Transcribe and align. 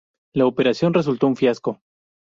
La 0.33 0.47
operación 0.47 0.95
resultó 0.95 1.27
un 1.27 1.35
fiasco. 1.35 1.79